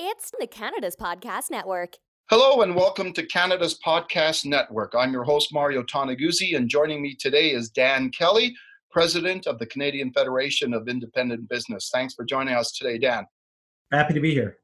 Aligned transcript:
It's 0.00 0.30
the 0.38 0.46
Canada's 0.46 0.94
Podcast 0.94 1.50
Network. 1.50 1.94
Hello 2.30 2.62
and 2.62 2.76
welcome 2.76 3.12
to 3.14 3.26
Canada's 3.26 3.80
Podcast 3.84 4.46
Network. 4.46 4.94
I'm 4.96 5.12
your 5.12 5.24
host, 5.24 5.52
Mario 5.52 5.82
Toneguzzi, 5.82 6.56
and 6.56 6.68
joining 6.68 7.02
me 7.02 7.16
today 7.16 7.50
is 7.50 7.68
Dan 7.68 8.10
Kelly, 8.10 8.54
President 8.92 9.48
of 9.48 9.58
the 9.58 9.66
Canadian 9.66 10.12
Federation 10.12 10.72
of 10.72 10.86
Independent 10.86 11.48
Business. 11.48 11.90
Thanks 11.92 12.14
for 12.14 12.24
joining 12.24 12.54
us 12.54 12.70
today, 12.70 12.96
Dan. 12.96 13.26
Happy 13.90 14.14
to 14.14 14.20
be 14.20 14.32
here. 14.32 14.58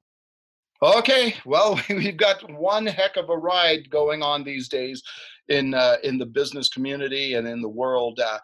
Okay, 0.81 1.35
well, 1.44 1.80
we've 1.88 2.16
got 2.16 2.48
one 2.53 2.87
heck 2.87 3.16
of 3.16 3.28
a 3.28 3.37
ride 3.37 3.90
going 3.90 4.22
on 4.22 4.44
these 4.44 4.69
days 4.69 5.03
in 5.48 5.74
uh, 5.74 5.96
in 6.04 6.16
the 6.16 6.26
business 6.26 6.69
community 6.69 7.35
and 7.35 7.48
in 7.48 7.60
the 7.60 7.69
world. 7.69 8.21
Uh, 8.21 8.38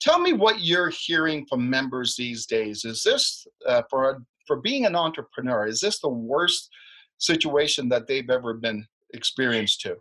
tell 0.00 0.18
me 0.18 0.32
what 0.32 0.62
you're 0.62 0.90
hearing 0.90 1.46
from 1.46 1.70
members 1.70 2.16
these 2.16 2.44
days. 2.44 2.84
Is 2.84 3.04
this 3.04 3.46
uh, 3.68 3.82
for 3.88 4.24
for 4.46 4.60
being 4.60 4.86
an 4.86 4.96
entrepreneur? 4.96 5.66
Is 5.66 5.80
this 5.80 6.00
the 6.00 6.08
worst 6.08 6.70
situation 7.18 7.88
that 7.90 8.06
they've 8.06 8.30
ever 8.30 8.54
been 8.54 8.86
experienced 9.12 9.80
to? 9.82 9.96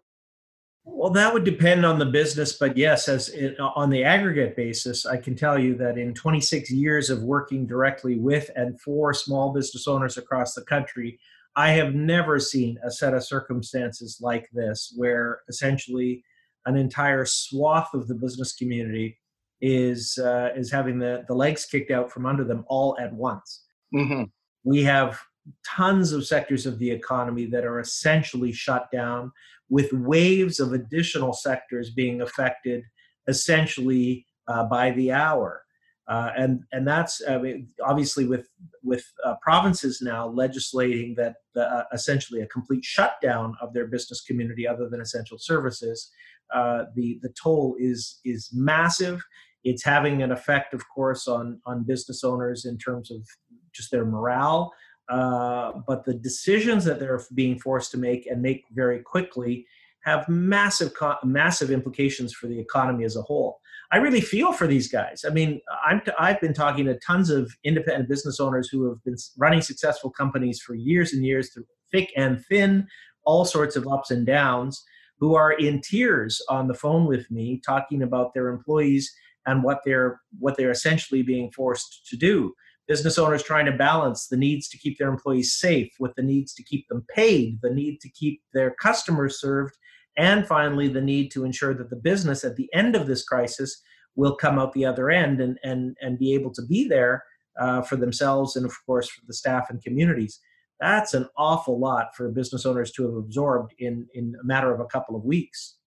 Well, 0.85 1.11
that 1.11 1.33
would 1.33 1.45
depend 1.45 1.85
on 1.85 1.97
the 1.97 2.05
business, 2.05 2.53
but 2.53 2.75
yes, 2.75 3.07
as 3.07 3.29
it, 3.29 3.57
on 3.57 3.89
the 3.89 4.03
aggregate 4.03 4.57
basis, 4.57 5.05
I 5.05 5.15
can 5.15 5.33
tell 5.33 5.57
you 5.57 5.75
that 5.75 5.97
in 5.97 6.13
26 6.13 6.71
years 6.71 7.09
of 7.09 7.23
working 7.23 7.65
directly 7.65 8.17
with 8.17 8.49
and 8.57 8.79
for 8.81 9.13
small 9.13 9.53
business 9.53 9.87
owners 9.87 10.17
across 10.17 10.53
the 10.53 10.63
country, 10.63 11.19
I 11.55 11.71
have 11.71 11.95
never 11.95 12.37
seen 12.37 12.79
a 12.83 12.91
set 12.91 13.13
of 13.13 13.23
circumstances 13.23 14.17
like 14.19 14.49
this, 14.51 14.93
where 14.97 15.41
essentially 15.47 16.23
an 16.65 16.75
entire 16.75 17.25
swath 17.25 17.93
of 17.93 18.09
the 18.09 18.15
business 18.15 18.53
community 18.53 19.17
is 19.61 20.17
uh, 20.17 20.49
is 20.55 20.69
having 20.69 20.99
the 20.99 21.23
the 21.27 21.33
legs 21.33 21.65
kicked 21.65 21.91
out 21.91 22.11
from 22.11 22.25
under 22.25 22.43
them 22.43 22.65
all 22.67 22.97
at 22.99 23.13
once. 23.13 23.63
Mm-hmm. 23.93 24.23
We 24.63 24.83
have 24.83 25.19
tons 25.65 26.11
of 26.13 26.25
sectors 26.25 26.65
of 26.65 26.79
the 26.79 26.89
economy 26.89 27.45
that 27.47 27.65
are 27.65 27.79
essentially 27.79 28.51
shut 28.51 28.89
down, 28.91 29.31
with 29.69 29.91
waves 29.93 30.59
of 30.59 30.73
additional 30.73 31.33
sectors 31.33 31.89
being 31.89 32.21
affected 32.21 32.83
essentially 33.27 34.25
uh, 34.47 34.65
by 34.65 34.91
the 34.91 35.11
hour. 35.11 35.63
Uh, 36.07 36.31
and 36.37 36.63
and 36.73 36.85
that's 36.85 37.21
I 37.27 37.37
mean, 37.37 37.69
obviously 37.83 38.27
with 38.27 38.49
with 38.83 39.05
uh, 39.25 39.35
provinces 39.41 40.01
now 40.01 40.27
legislating 40.27 41.15
that 41.15 41.35
uh, 41.55 41.83
essentially 41.93 42.41
a 42.41 42.47
complete 42.47 42.83
shutdown 42.83 43.55
of 43.61 43.73
their 43.73 43.87
business 43.87 44.21
community 44.21 44.67
other 44.67 44.89
than 44.89 44.99
essential 44.99 45.37
services. 45.39 46.11
Uh, 46.53 46.83
the 46.95 47.19
the 47.21 47.33
toll 47.41 47.75
is 47.79 48.19
is 48.25 48.49
massive. 48.53 49.23
It's 49.63 49.85
having 49.85 50.21
an 50.21 50.33
effect, 50.33 50.73
of 50.73 50.83
course, 50.93 51.25
on 51.25 51.61
on 51.65 51.85
business 51.85 52.21
owners 52.25 52.65
in 52.65 52.77
terms 52.77 53.09
of 53.09 53.25
just 53.73 53.91
their 53.91 54.05
morale. 54.05 54.73
Uh, 55.09 55.73
but 55.85 56.05
the 56.05 56.13
decisions 56.13 56.85
that 56.85 56.99
they're 56.99 57.21
being 57.33 57.59
forced 57.59 57.91
to 57.91 57.97
make 57.97 58.25
and 58.25 58.41
make 58.41 58.63
very 58.71 59.01
quickly 59.01 59.65
have 60.03 60.27
massive 60.27 60.91
massive 61.23 61.71
implications 61.71 62.33
for 62.33 62.47
the 62.47 62.59
economy 62.59 63.03
as 63.05 63.15
a 63.15 63.21
whole. 63.21 63.59
I 63.91 63.97
really 63.97 64.21
feel 64.21 64.51
for 64.51 64.67
these 64.67 64.91
guys. 64.91 65.23
I 65.25 65.29
mean, 65.29 65.61
I'm 65.85 66.01
t- 66.01 66.11
I've 66.19 66.41
been 66.41 66.53
talking 66.53 66.85
to 66.85 66.97
tons 66.99 67.29
of 67.29 67.53
independent 67.63 68.09
business 68.09 68.39
owners 68.39 68.69
who 68.69 68.89
have 68.89 69.03
been 69.03 69.15
running 69.37 69.61
successful 69.61 70.09
companies 70.09 70.61
for 70.61 70.75
years 70.75 71.13
and 71.13 71.25
years 71.25 71.51
through 71.51 71.65
thick 71.91 72.11
and 72.17 72.43
thin, 72.45 72.87
all 73.25 73.45
sorts 73.45 73.75
of 73.75 73.87
ups 73.87 74.11
and 74.11 74.25
downs, 74.25 74.83
who 75.19 75.35
are 75.35 75.53
in 75.53 75.79
tears 75.79 76.41
on 76.49 76.67
the 76.67 76.73
phone 76.73 77.05
with 77.05 77.29
me 77.31 77.61
talking 77.65 78.01
about 78.01 78.33
their 78.33 78.49
employees 78.49 79.13
and 79.45 79.63
what 79.63 79.79
they're 79.85 80.19
what 80.39 80.57
they're 80.57 80.71
essentially 80.71 81.21
being 81.21 81.51
forced 81.51 82.07
to 82.09 82.17
do 82.17 82.53
business 82.87 83.17
owners 83.17 83.43
trying 83.43 83.65
to 83.65 83.71
balance 83.71 84.27
the 84.27 84.37
needs 84.37 84.67
to 84.67 84.77
keep 84.77 84.97
their 84.97 85.09
employees 85.09 85.53
safe 85.53 85.91
with 85.99 86.13
the 86.15 86.23
needs 86.23 86.53
to 86.53 86.63
keep 86.63 86.87
them 86.87 87.05
paid 87.13 87.59
the 87.61 87.69
need 87.69 87.99
to 88.01 88.09
keep 88.09 88.41
their 88.53 88.71
customers 88.71 89.39
served 89.39 89.75
and 90.17 90.45
finally 90.47 90.87
the 90.87 91.01
need 91.01 91.31
to 91.31 91.45
ensure 91.45 91.73
that 91.73 91.89
the 91.89 91.95
business 91.95 92.43
at 92.43 92.55
the 92.55 92.69
end 92.73 92.95
of 92.95 93.07
this 93.07 93.23
crisis 93.23 93.81
will 94.15 94.35
come 94.35 94.59
out 94.59 94.73
the 94.73 94.85
other 94.85 95.09
end 95.09 95.41
and 95.41 95.57
and 95.63 95.97
and 96.01 96.19
be 96.19 96.33
able 96.33 96.53
to 96.53 96.61
be 96.65 96.87
there 96.87 97.23
uh, 97.59 97.81
for 97.81 97.95
themselves 97.95 98.55
and 98.55 98.65
of 98.65 98.73
course 98.85 99.09
for 99.09 99.21
the 99.27 99.33
staff 99.33 99.69
and 99.69 99.81
communities. 99.83 100.39
That's 100.79 101.13
an 101.13 101.27
awful 101.37 101.79
lot 101.79 102.15
for 102.15 102.29
business 102.29 102.65
owners 102.65 102.91
to 102.93 103.03
have 103.03 103.15
absorbed 103.15 103.73
in 103.79 104.07
in 104.13 104.35
a 104.41 104.45
matter 104.45 104.73
of 104.73 104.79
a 104.79 104.85
couple 104.85 105.15
of 105.15 105.23
weeks. 105.23 105.77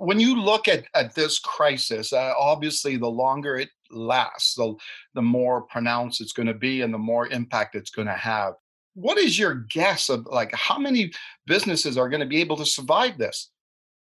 When 0.00 0.20
you 0.20 0.40
look 0.40 0.68
at, 0.68 0.84
at 0.94 1.16
this 1.16 1.40
crisis, 1.40 2.12
uh, 2.12 2.32
obviously 2.38 2.96
the 2.96 3.10
longer 3.10 3.56
it 3.56 3.70
lasts, 3.90 4.54
the, 4.54 4.74
the 5.14 5.22
more 5.22 5.62
pronounced 5.62 6.20
it's 6.20 6.32
going 6.32 6.46
to 6.48 6.54
be 6.54 6.82
and 6.82 6.92
the 6.92 6.98
more 6.98 7.28
impact 7.28 7.74
it's 7.74 7.90
going 7.90 8.08
to 8.08 8.14
have. 8.14 8.54
What 8.94 9.18
is 9.18 9.38
your 9.38 9.66
guess 9.70 10.08
of 10.08 10.26
like 10.26 10.52
how 10.54 10.78
many 10.78 11.12
businesses 11.46 11.96
are 11.96 12.08
going 12.08 12.20
to 12.20 12.26
be 12.26 12.40
able 12.40 12.56
to 12.56 12.66
survive 12.66 13.16
this? 13.18 13.50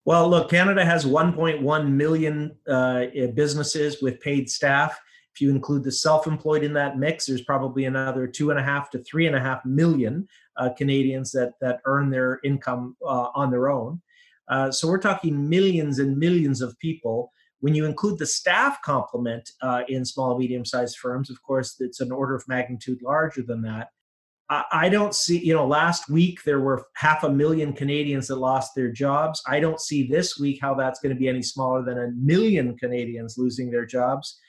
Well, 0.05 0.29
look, 0.29 0.51
Canada 0.51 0.85
has 0.85 1.03
1.1 1.03 1.89
million 1.89 2.55
uh, 2.67 3.05
businesses 3.33 4.01
with 4.01 4.19
paid 4.19 4.49
staff. 4.49 4.99
If 5.33 5.41
you 5.41 5.49
include 5.49 5.83
the 5.83 5.91
self-employed 5.91 6.63
in 6.63 6.71
that 6.73 6.97
mix, 6.97 7.25
there's 7.25 7.41
probably 7.41 7.85
another 7.85 8.27
two 8.27 8.51
and 8.51 8.59
a 8.59 8.63
half 8.63 8.89
to 8.91 8.99
three 8.99 9.27
and 9.27 9.35
a 9.35 9.39
half 9.39 9.65
million 9.65 10.27
uh, 10.57 10.69
Canadians 10.77 11.31
that 11.33 11.53
that 11.59 11.81
earn 11.85 12.09
their 12.09 12.39
income 12.43 12.95
uh, 13.03 13.29
on 13.35 13.51
their 13.51 13.69
own. 13.69 14.01
Uh, 14.47 14.71
so 14.71 14.87
we're 14.87 14.99
talking 14.99 15.49
millions 15.49 15.99
and 15.99 16.17
millions 16.17 16.61
of 16.61 16.77
people. 16.79 17.33
When 17.65 17.73
you 17.73 17.85
include 17.85 18.19
the 18.19 18.27
staff 18.27 18.79
complement 18.83 19.49
uh, 19.59 19.81
in 19.87 20.05
small, 20.05 20.37
medium 20.37 20.65
sized 20.65 20.99
firms, 20.99 21.31
of 21.31 21.41
course, 21.41 21.77
it's 21.79 21.99
an 21.99 22.11
order 22.11 22.35
of 22.35 22.47
magnitude 22.47 23.01
larger 23.01 23.41
than 23.41 23.63
that. 23.63 23.87
I 24.71 24.87
don't 24.87 25.15
see, 25.15 25.43
you 25.43 25.55
know, 25.55 25.65
last 25.65 26.07
week 26.07 26.43
there 26.43 26.59
were 26.59 26.85
half 26.95 27.23
a 27.23 27.29
million 27.31 27.73
Canadians 27.73 28.27
that 28.27 28.35
lost 28.35 28.75
their 28.75 28.91
jobs. 28.91 29.41
I 29.47 29.59
don't 29.59 29.81
see 29.81 30.05
this 30.05 30.37
week 30.37 30.59
how 30.61 30.75
that's 30.75 30.99
going 30.99 31.15
to 31.15 31.19
be 31.19 31.27
any 31.27 31.41
smaller 31.41 31.83
than 31.83 31.97
a 31.97 32.11
million 32.11 32.77
Canadians 32.77 33.33
losing 33.35 33.71
their 33.71 33.87
jobs. 33.87 34.39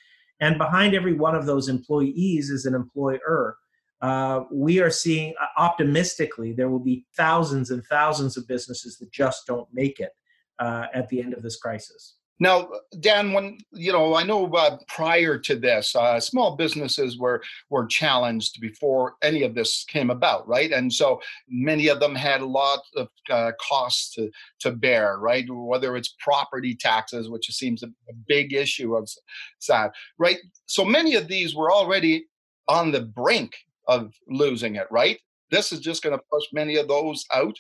And 0.41 0.59
behind 0.59 0.94
every 0.94 1.15
one 1.15 1.34
of 1.34 1.47
those 1.47 1.71
employees 1.71 2.50
is 2.50 2.66
an 2.66 2.75
employer 2.75 3.56
uh, 4.03 4.41
we 4.53 4.78
are 4.78 4.91
seeing 4.91 5.33
uh, 5.41 5.47
optimistically 5.56 6.53
there 6.53 6.69
will 6.69 6.84
be 6.84 7.06
thousands 7.16 7.71
and 7.71 7.83
thousands 7.87 8.37
of 8.37 8.47
businesses 8.47 8.98
that 8.98 9.10
just 9.10 9.47
don't 9.47 9.69
make 9.72 10.00
it 10.00 10.10
uh, 10.59 10.84
at 10.93 11.09
the 11.09 11.22
end 11.22 11.33
of 11.33 11.43
this 11.43 11.56
crisis. 11.56 12.16
Now, 12.38 12.69
Dan, 13.00 13.32
when 13.32 13.58
you 13.72 13.92
know, 13.92 14.14
I 14.14 14.22
know 14.22 14.47
uh, 14.47 14.76
prior 14.88 15.38
to 15.38 15.56
this, 15.56 15.97
uh, 15.97 16.20
small 16.20 16.56
businesses 16.56 17.19
were 17.19 17.42
were 17.70 17.86
challenged 17.86 18.60
before 18.60 19.14
any 19.22 19.42
of 19.42 19.54
this 19.54 19.84
came 19.84 20.10
about, 20.10 20.47
right? 20.47 20.70
And 20.70 20.92
so 20.92 21.20
many 21.48 21.88
of 21.88 21.98
them 21.98 22.14
had 22.14 22.42
a 22.42 22.47
lot 22.47 22.80
of 22.94 23.08
uh, 23.30 23.52
costs 23.60 24.14
to 24.14 24.30
to 24.60 24.72
bear, 24.72 25.19
right? 25.19 25.47
Whether 25.48 25.97
it's 25.97 26.14
property 26.20 26.74
taxes, 26.74 27.30
which 27.30 27.47
seems 27.52 27.82
a, 27.82 27.88
big 28.28 28.53
issue 28.53 28.97
of 28.97 29.08
that, 29.68 29.92
right? 30.18 30.38
So 30.66 30.84
many 30.84 31.14
of 31.14 31.28
these 31.28 31.54
were 31.54 31.72
already 31.72 32.26
on 32.68 32.91
the 32.91 33.03
brink 33.03 33.54
of 33.86 34.12
losing 34.28 34.76
it, 34.76 34.88
right? 34.91 35.18
This 35.50 35.72
is 35.72 35.80
just 35.80 36.03
going 36.03 36.16
to 36.16 36.24
push 36.30 36.44
many 36.53 36.76
of 36.76 36.88
those 36.88 37.24
out. 37.32 37.56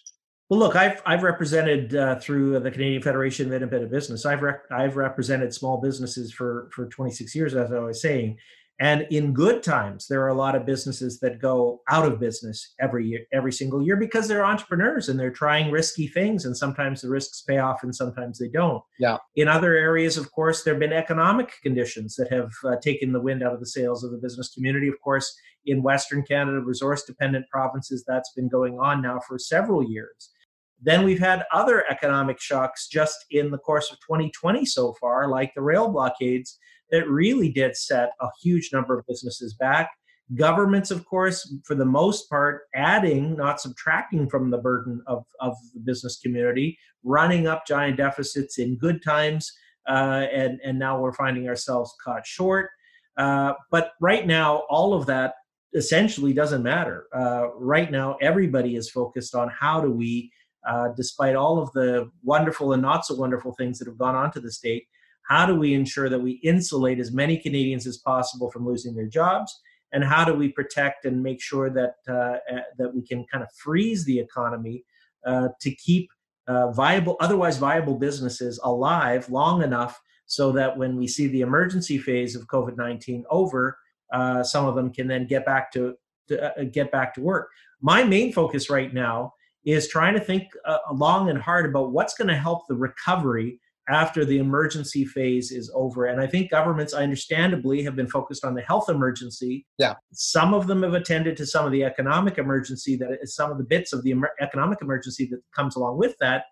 Well, 0.48 0.60
look, 0.60 0.76
I've 0.76 1.02
I've 1.04 1.22
represented 1.22 1.94
uh, 1.94 2.16
through 2.20 2.60
the 2.60 2.70
Canadian 2.70 3.02
Federation 3.02 3.46
of 3.46 3.52
Independent 3.52 3.90
Business. 3.90 4.24
I've 4.24 4.44
I've 4.70 4.96
represented 4.96 5.52
small 5.52 5.80
businesses 5.80 6.32
for 6.32 6.68
for 6.72 6.86
26 6.86 7.34
years, 7.34 7.54
as 7.54 7.72
I 7.72 7.80
was 7.80 8.00
saying, 8.00 8.38
and 8.78 9.06
in 9.10 9.32
good 9.32 9.62
times, 9.62 10.06
there 10.06 10.22
are 10.22 10.28
a 10.28 10.34
lot 10.34 10.54
of 10.54 10.66
businesses 10.66 11.18
that 11.20 11.40
go 11.40 11.80
out 11.88 12.04
of 12.04 12.20
business 12.20 12.74
every 12.78 13.06
year, 13.06 13.20
every 13.32 13.52
single 13.52 13.82
year 13.82 13.96
because 13.96 14.28
they're 14.28 14.44
entrepreneurs 14.44 15.08
and 15.08 15.18
they're 15.18 15.30
trying 15.30 15.70
risky 15.70 16.06
things. 16.06 16.44
And 16.44 16.54
sometimes 16.54 17.00
the 17.00 17.08
risks 17.08 17.40
pay 17.40 17.58
off 17.58 17.82
and 17.82 17.94
sometimes 17.94 18.38
they 18.38 18.48
don't. 18.48 18.82
Yeah. 18.98 19.16
In 19.34 19.48
other 19.48 19.74
areas, 19.74 20.18
of 20.18 20.30
course, 20.30 20.62
there 20.62 20.74
have 20.74 20.80
been 20.80 20.92
economic 20.92 21.52
conditions 21.62 22.16
that 22.16 22.30
have 22.30 22.52
uh, 22.64 22.76
taken 22.82 23.12
the 23.12 23.20
wind 23.20 23.42
out 23.42 23.54
of 23.54 23.60
the 23.60 23.66
sails 23.66 24.04
of 24.04 24.10
the 24.10 24.18
business 24.18 24.52
community. 24.52 24.88
Of 24.88 25.00
course, 25.02 25.34
in 25.64 25.82
Western 25.82 26.22
Canada, 26.22 26.60
resource 26.60 27.04
dependent 27.04 27.48
provinces, 27.50 28.04
that's 28.06 28.32
been 28.34 28.48
going 28.48 28.78
on 28.78 29.00
now 29.00 29.20
for 29.26 29.38
several 29.38 29.82
years. 29.82 30.30
Then 30.80 31.04
we've 31.04 31.18
had 31.18 31.44
other 31.52 31.84
economic 31.90 32.40
shocks 32.40 32.88
just 32.88 33.24
in 33.30 33.50
the 33.50 33.58
course 33.58 33.90
of 33.90 33.98
2020 34.00 34.64
so 34.66 34.94
far, 35.00 35.28
like 35.28 35.52
the 35.54 35.62
rail 35.62 35.88
blockades 35.88 36.58
that 36.90 37.08
really 37.08 37.50
did 37.50 37.76
set 37.76 38.10
a 38.20 38.28
huge 38.42 38.70
number 38.72 38.98
of 38.98 39.06
businesses 39.06 39.54
back. 39.54 39.90
Governments, 40.34 40.90
of 40.90 41.06
course, 41.06 41.54
for 41.64 41.74
the 41.74 41.84
most 41.84 42.28
part, 42.28 42.62
adding, 42.74 43.36
not 43.36 43.60
subtracting 43.60 44.28
from 44.28 44.50
the 44.50 44.58
burden 44.58 45.00
of, 45.06 45.24
of 45.40 45.54
the 45.72 45.80
business 45.80 46.18
community, 46.18 46.78
running 47.04 47.46
up 47.46 47.66
giant 47.66 47.96
deficits 47.96 48.58
in 48.58 48.76
good 48.76 49.02
times, 49.04 49.52
uh, 49.88 50.26
and, 50.32 50.58
and 50.64 50.78
now 50.78 51.00
we're 51.00 51.12
finding 51.12 51.48
ourselves 51.48 51.94
caught 52.04 52.26
short. 52.26 52.70
Uh, 53.16 53.54
but 53.70 53.92
right 54.00 54.26
now, 54.26 54.64
all 54.68 54.92
of 54.92 55.06
that 55.06 55.34
essentially 55.74 56.32
doesn't 56.32 56.62
matter. 56.62 57.06
Uh, 57.14 57.48
right 57.54 57.90
now, 57.90 58.16
everybody 58.20 58.76
is 58.76 58.90
focused 58.90 59.34
on 59.34 59.48
how 59.48 59.80
do 59.80 59.90
we, 59.90 60.30
uh, 60.68 60.88
despite 60.96 61.36
all 61.36 61.58
of 61.58 61.70
the 61.72 62.10
wonderful 62.22 62.72
and 62.72 62.82
not 62.82 63.06
so 63.06 63.14
wonderful 63.14 63.52
things 63.54 63.78
that 63.78 63.88
have 63.88 63.98
gone 63.98 64.14
on 64.14 64.32
to 64.32 64.40
the 64.40 64.50
state, 64.50 64.86
how 65.28 65.46
do 65.46 65.54
we 65.54 65.74
ensure 65.74 66.08
that 66.08 66.20
we 66.20 66.32
insulate 66.42 66.98
as 66.98 67.12
many 67.12 67.38
Canadians 67.38 67.86
as 67.86 67.98
possible 67.98 68.50
from 68.50 68.66
losing 68.66 68.94
their 68.94 69.08
jobs? 69.08 69.60
and 69.92 70.04
how 70.04 70.24
do 70.24 70.34
we 70.34 70.48
protect 70.48 71.04
and 71.04 71.22
make 71.22 71.40
sure 71.40 71.70
that 71.70 71.94
uh, 72.08 72.38
uh 72.54 72.62
that 72.76 72.94
we 72.94 73.02
can 73.02 73.24
kind 73.32 73.42
of 73.42 73.50
freeze 73.52 74.04
the 74.04 74.18
economy 74.18 74.84
uh, 75.26 75.48
to 75.60 75.70
keep 75.74 76.10
uh, 76.48 76.70
viable, 76.70 77.16
otherwise 77.20 77.58
viable 77.58 77.96
businesses 77.98 78.60
alive 78.62 79.28
long 79.28 79.62
enough 79.62 80.00
so 80.26 80.52
that 80.52 80.76
when 80.76 80.96
we 80.96 81.06
see 81.06 81.26
the 81.28 81.40
emergency 81.40 81.98
phase 81.98 82.36
of 82.36 82.46
COVID 82.46 82.76
nineteen 82.76 83.24
over, 83.30 83.78
uh, 84.12 84.42
some 84.42 84.66
of 84.66 84.74
them 84.74 84.92
can 84.92 85.08
then 85.08 85.26
get 85.26 85.44
back 85.44 85.72
to, 85.72 85.94
to 86.28 86.68
get 86.70 86.92
back 86.92 87.14
to 87.14 87.20
work. 87.20 87.50
My 87.80 88.04
main 88.04 88.32
focus 88.32 88.70
right 88.70 88.92
now 88.92 89.32
is 89.66 89.88
trying 89.88 90.14
to 90.14 90.20
think 90.20 90.44
uh, 90.64 90.78
long 90.92 91.28
and 91.28 91.38
hard 91.38 91.66
about 91.66 91.92
what's 91.92 92.14
going 92.14 92.28
to 92.28 92.36
help 92.36 92.66
the 92.68 92.74
recovery 92.74 93.60
after 93.88 94.24
the 94.24 94.38
emergency 94.38 95.04
phase 95.04 95.52
is 95.52 95.70
over. 95.74 96.06
And 96.06 96.20
I 96.20 96.26
think 96.26 96.50
governments, 96.50 96.92
understandably, 96.92 97.82
have 97.82 97.94
been 97.94 98.08
focused 98.08 98.44
on 98.44 98.54
the 98.54 98.62
health 98.62 98.88
emergency. 98.88 99.66
Yeah. 99.78 99.94
Some 100.12 100.54
of 100.54 100.66
them 100.66 100.82
have 100.82 100.94
attended 100.94 101.36
to 101.36 101.46
some 101.46 101.66
of 101.66 101.72
the 101.72 101.84
economic 101.84 102.38
emergency 102.38 102.96
that 102.96 103.18
is 103.20 103.34
some 103.34 103.50
of 103.50 103.58
the 103.58 103.64
bits 103.64 103.92
of 103.92 104.02
the 104.02 104.14
economic 104.40 104.78
emergency 104.82 105.26
that 105.26 105.40
comes 105.54 105.76
along 105.76 105.98
with 105.98 106.16
that. 106.20 106.44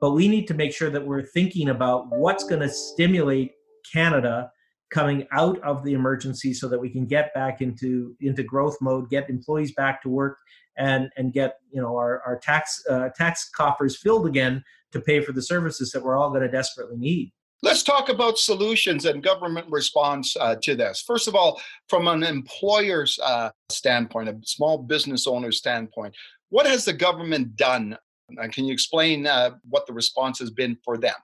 But 0.00 0.12
we 0.12 0.28
need 0.28 0.46
to 0.48 0.54
make 0.54 0.72
sure 0.72 0.90
that 0.90 1.04
we're 1.04 1.22
thinking 1.22 1.70
about 1.70 2.06
what's 2.10 2.44
going 2.44 2.62
to 2.62 2.68
stimulate 2.68 3.52
Canada 3.92 4.50
coming 4.90 5.26
out 5.32 5.60
of 5.62 5.84
the 5.84 5.92
emergency 5.92 6.54
so 6.54 6.68
that 6.68 6.78
we 6.78 6.88
can 6.88 7.06
get 7.06 7.34
back 7.34 7.60
into 7.60 8.16
into 8.20 8.42
growth 8.42 8.76
mode 8.80 9.10
get 9.10 9.28
employees 9.28 9.72
back 9.72 10.00
to 10.02 10.08
work 10.08 10.38
and 10.78 11.10
and 11.16 11.32
get 11.32 11.56
you 11.70 11.80
know 11.80 11.96
our, 11.96 12.22
our 12.24 12.38
tax 12.38 12.82
uh, 12.88 13.08
tax 13.16 13.50
coffers 13.50 13.96
filled 13.96 14.26
again 14.26 14.64
to 14.92 15.00
pay 15.00 15.20
for 15.20 15.32
the 15.32 15.42
services 15.42 15.90
that 15.92 16.02
we're 16.02 16.16
all 16.16 16.30
going 16.30 16.42
to 16.42 16.48
desperately 16.48 16.96
need. 16.96 17.32
Let's 17.62 17.82
talk 17.82 18.08
about 18.08 18.38
solutions 18.38 19.04
and 19.04 19.22
government 19.22 19.66
response 19.68 20.36
uh, 20.38 20.54
to 20.62 20.76
this. 20.76 21.02
First 21.04 21.26
of 21.26 21.34
all, 21.34 21.60
from 21.88 22.06
an 22.06 22.22
employer's 22.22 23.18
uh, 23.18 23.50
standpoint, 23.68 24.28
a 24.28 24.38
small 24.44 24.78
business 24.78 25.26
owner's 25.26 25.58
standpoint, 25.58 26.14
what 26.50 26.66
has 26.66 26.84
the 26.84 26.92
government 26.92 27.56
done? 27.56 27.98
Uh, 28.40 28.46
can 28.48 28.64
you 28.64 28.72
explain 28.72 29.26
uh, 29.26 29.50
what 29.68 29.86
the 29.86 29.92
response 29.92 30.38
has 30.38 30.50
been 30.50 30.76
for 30.84 30.96
them? 30.96 31.14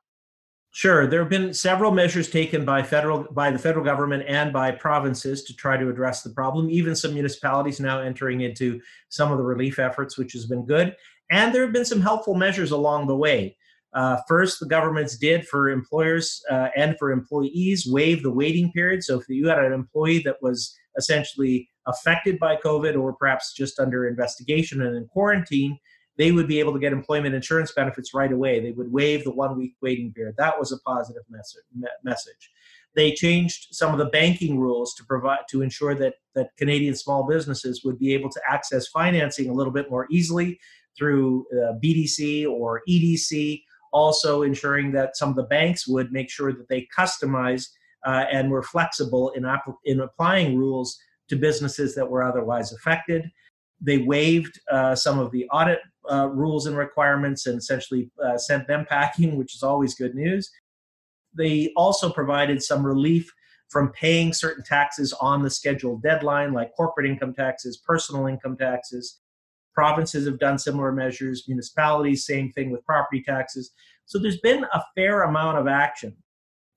Sure. 0.75 1.07
There 1.07 1.21
have 1.21 1.31
been 1.31 1.55
several 1.55 1.93
measures 1.93 2.29
taken 2.29 2.65
by 2.65 2.83
federal 2.83 3.29
by 3.31 3.53
the 3.53 3.61
federal 3.61 3.85
government 3.85 4.25
and 4.27 4.53
by 4.53 4.73
provinces 4.73 5.45
to 5.45 5.55
try 5.55 5.77
to 5.77 5.89
address 5.89 6.23
the 6.23 6.31
problem. 6.31 6.69
Even 6.69 6.97
some 6.97 7.15
municipalities 7.15 7.79
now 7.79 8.01
entering 8.01 8.41
into 8.41 8.81
some 9.09 9.31
of 9.31 9.39
the 9.39 9.45
relief 9.45 9.79
efforts, 9.79 10.19
which 10.19 10.33
has 10.33 10.47
been 10.47 10.67
good. 10.67 10.97
And 11.31 11.55
there 11.55 11.63
have 11.63 11.73
been 11.73 11.85
some 11.85 12.01
helpful 12.01 12.35
measures 12.35 12.73
along 12.73 13.07
the 13.07 13.15
way. 13.15 13.57
Uh, 13.93 14.17
first, 14.27 14.59
the 14.59 14.67
governments 14.67 15.17
did 15.17 15.47
for 15.47 15.71
employers 15.71 16.43
uh, 16.51 16.71
and 16.75 16.99
for 16.99 17.13
employees 17.13 17.87
waive 17.87 18.25
the 18.25 18.33
waiting 18.33 18.73
period. 18.73 19.05
So 19.05 19.21
if 19.21 19.29
you 19.29 19.47
had 19.47 19.61
an 19.61 19.73
employee 19.73 20.25
that 20.25 20.43
was 20.43 20.77
essentially 20.99 21.69
affected 21.87 22.41
by 22.41 22.57
COVID 22.57 23.01
or 23.01 23.13
perhaps 23.13 23.53
just 23.53 23.79
under 23.79 24.09
investigation 24.09 24.83
and 24.83 24.97
in 24.97 25.07
quarantine, 25.07 25.79
they 26.17 26.33
would 26.33 26.47
be 26.47 26.61
able 26.61 26.73
to 26.73 26.79
get 26.79 26.93
employment 26.93 27.35
insurance 27.35 27.73
benefits 27.73 28.15
right 28.15 28.33
away. 28.33 28.61
They 28.61 28.73
would 28.73 28.93
waive 28.93 29.25
the 29.25 29.33
one 29.33 29.57
week 29.59 29.75
waiting 29.83 30.13
period. 30.13 30.37
That 30.39 30.59
was 30.59 30.73
a 30.73 30.79
positive 30.79 31.23
message. 32.03 32.51
They 32.95 33.13
changed 33.13 33.69
some 33.73 33.93
of 33.93 33.99
the 33.99 34.07
banking 34.07 34.59
rules 34.59 34.95
to 34.95 35.05
provide 35.05 35.41
to 35.51 35.63
ensure 35.63 35.95
that 35.97 36.15
that 36.35 36.51
Canadian 36.57 36.95
small 36.95 37.27
businesses 37.27 37.83
would 37.85 37.99
be 37.99 38.15
able 38.15 38.31
to 38.31 38.41
access 38.49 38.87
financing 38.89 39.49
a 39.49 39.53
little 39.53 39.73
bit 39.73 39.91
more 39.91 40.07
easily 40.11 40.59
through 40.97 41.47
uh, 41.53 41.75
BDC 41.83 42.49
or 42.49 42.83
EDC, 42.89 43.63
also 43.93 44.43
ensuring 44.43 44.93
that 44.93 45.17
some 45.17 45.29
of 45.29 45.37
the 45.37 45.45
banks 45.45 45.89
would 45.89 46.13
make 46.13 46.31
sure 46.31 46.53
that 46.53 46.69
they 46.69 46.87
customize 46.97 47.69
uh, 48.07 48.25
and 48.31 48.51
were 48.51 48.63
flexible 48.63 49.31
in, 49.31 49.45
in 49.85 50.01
applying 50.01 50.57
rules 50.57 50.99
to 51.29 51.37
businesses 51.37 51.95
that 51.95 52.09
were 52.09 52.23
otherwise 52.23 52.73
affected. 52.73 53.31
They 53.81 53.99
waived 53.99 54.61
uh, 54.71 54.95
some 54.95 55.19
of 55.19 55.31
the 55.33 55.47
audit 55.49 55.81
uh, 56.11 56.29
rules 56.29 56.67
and 56.67 56.77
requirements 56.77 57.47
and 57.47 57.59
essentially 57.59 58.11
uh, 58.25 58.39
sent 58.39 58.67
them 58.67 58.87
packing, 58.89 59.37
which 59.37 59.55
is 59.55 59.63
always 59.63 59.95
good 59.95 60.15
news. 60.15 60.51
They 61.37 61.73
also 61.77 62.11
provided 62.11 62.63
some 62.63 62.87
relief 62.87 63.33
from 63.69 63.91
paying 63.93 64.33
certain 64.33 64.63
taxes 64.63 65.13
on 65.21 65.43
the 65.43 65.51
scheduled 65.51 66.03
deadline, 66.03 66.53
like 66.53 66.75
corporate 66.77 67.07
income 67.07 67.35
taxes, 67.35 67.79
personal 67.79 68.27
income 68.27 68.57
taxes, 68.57 69.21
Provinces 69.75 70.25
have 70.27 70.39
done 70.39 70.57
similar 70.57 70.93
measures, 70.93 71.45
municipalities, 71.49 72.25
same 72.25 72.53
thing 72.53 72.71
with 72.71 72.87
property 72.87 73.23
taxes. 73.23 73.73
So 74.07 74.19
there's 74.21 74.41
been 74.41 74.65
a 74.73 74.83
fair 74.95 75.23
amount 75.23 75.59
of 75.59 75.67
action. 75.67 76.17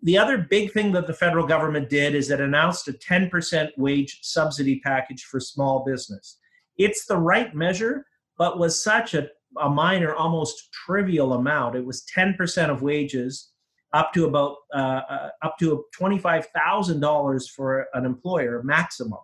The 0.02 0.18
other 0.18 0.40
big 0.40 0.72
thing 0.72 0.92
that 0.94 1.06
the 1.06 1.14
federal 1.14 1.46
government 1.46 1.90
did 1.90 2.16
is 2.16 2.32
it 2.32 2.42
announced 2.42 2.88
a 2.88 2.94
10% 2.94 3.70
wage 3.78 4.20
subsidy 4.24 4.80
package 4.80 5.24
for 5.24 5.40
small 5.40 5.84
business. 5.86 6.40
It's 6.78 7.06
the 7.06 7.18
right 7.18 7.54
measure, 7.54 8.06
but 8.38 8.60
was 8.60 8.82
such 8.82 9.14
a, 9.14 9.30
a 9.60 9.70
minor, 9.70 10.14
almost 10.14 10.72
trivial 10.72 11.34
amount. 11.34 11.76
It 11.76 11.86
was 11.86 12.06
10% 12.16 12.70
of 12.70 12.82
wages 12.82 13.52
up 13.94 14.14
to 14.14 14.26
about 14.26 14.58
uh, 14.74 15.02
uh, 15.10 15.30
up 15.42 15.58
to 15.60 15.86
$25,000 16.00 17.50
for 17.50 17.88
an 17.94 18.06
employer 18.06 18.62
maximum. 18.64 19.20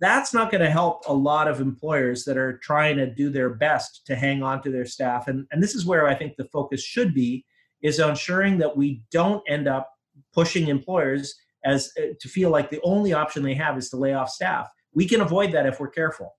That's 0.00 0.34
not 0.34 0.50
going 0.50 0.62
to 0.62 0.70
help 0.70 1.04
a 1.06 1.14
lot 1.14 1.46
of 1.46 1.60
employers 1.60 2.24
that 2.24 2.36
are 2.36 2.58
trying 2.58 2.96
to 2.96 3.06
do 3.06 3.30
their 3.30 3.50
best 3.50 4.02
to 4.06 4.16
hang 4.16 4.42
on 4.42 4.60
to 4.62 4.70
their 4.70 4.84
staff. 4.84 5.28
And, 5.28 5.46
and 5.52 5.62
this 5.62 5.74
is 5.74 5.86
where 5.86 6.08
i 6.08 6.14
think 6.14 6.36
the 6.36 6.46
focus 6.46 6.82
should 6.82 7.14
be 7.14 7.44
is 7.82 7.98
ensuring 7.98 8.58
that 8.58 8.76
we 8.76 9.02
don't 9.10 9.42
end 9.48 9.68
up 9.68 9.88
pushing 10.32 10.68
employers 10.68 11.34
as 11.64 11.92
uh, 11.98 12.14
to 12.20 12.28
feel 12.28 12.50
like 12.50 12.70
the 12.70 12.80
only 12.82 13.12
option 13.12 13.42
they 13.42 13.54
have 13.54 13.78
is 13.78 13.88
to 13.90 13.96
lay 13.96 14.14
off 14.14 14.28
staff. 14.28 14.68
We 14.92 15.06
can 15.06 15.20
avoid 15.20 15.52
that 15.52 15.66
if 15.66 15.78
we're 15.78 15.88
careful. 15.90 16.34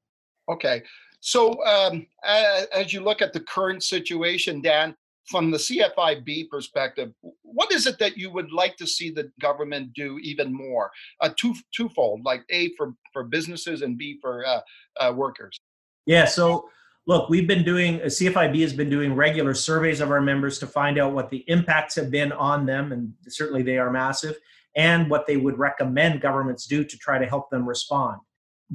Okay 0.49 0.83
so 1.25 1.63
um, 1.63 2.05
as 2.25 2.91
you 2.91 2.99
look 2.99 3.21
at 3.21 3.31
the 3.31 3.39
current 3.39 3.81
situation 3.81 4.61
dan 4.61 4.93
from 5.25 5.51
the 5.51 5.57
CFIB 5.57 6.49
perspective, 6.49 7.13
what 7.43 7.71
is 7.71 7.87
it 7.87 7.97
that 7.99 8.17
you 8.17 8.29
would 8.29 8.51
like 8.51 8.75
to 8.75 8.85
see 8.85 9.09
the 9.09 9.31
government 9.39 9.93
do 9.93 10.19
even 10.19 10.53
more? 10.53 10.91
Uh, 11.21 11.29
two 11.37 11.55
twofold, 11.73 12.25
like 12.25 12.43
A 12.49 12.75
for 12.75 12.93
for 13.13 13.23
businesses 13.23 13.83
and 13.83 13.97
B 13.97 14.17
for 14.21 14.45
uh, 14.45 14.59
uh, 14.99 15.13
workers. 15.13 15.57
Yeah. 16.05 16.25
So 16.25 16.69
look, 17.07 17.29
we've 17.29 17.47
been 17.47 17.63
doing 17.63 18.01
uh, 18.01 18.07
CFIB 18.07 18.59
has 18.59 18.73
been 18.73 18.89
doing 18.89 19.15
regular 19.15 19.53
surveys 19.53 20.01
of 20.01 20.11
our 20.11 20.19
members 20.19 20.59
to 20.59 20.67
find 20.67 20.99
out 20.99 21.13
what 21.13 21.29
the 21.29 21.45
impacts 21.47 21.95
have 21.95 22.11
been 22.11 22.33
on 22.33 22.65
them, 22.65 22.91
and 22.91 23.13
certainly 23.29 23.63
they 23.63 23.77
are 23.77 23.89
massive, 23.89 24.35
and 24.75 25.09
what 25.09 25.25
they 25.25 25.37
would 25.37 25.57
recommend 25.57 26.19
governments 26.19 26.67
do 26.67 26.83
to 26.83 26.97
try 26.97 27.17
to 27.17 27.25
help 27.25 27.49
them 27.49 27.65
respond. 27.65 28.19